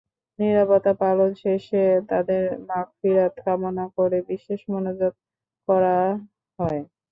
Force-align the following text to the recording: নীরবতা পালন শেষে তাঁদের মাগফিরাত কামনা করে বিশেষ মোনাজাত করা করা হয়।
নীরবতা 0.39 0.91
পালন 1.01 1.31
শেষে 1.43 1.77
তাঁদের 2.09 2.41
মাগফিরাত 2.67 3.33
কামনা 3.45 3.85
করে 3.97 4.17
বিশেষ 4.29 4.59
মোনাজাত 4.71 5.15
করা 5.17 5.27
করা 5.65 5.97
হয়। 6.59 6.81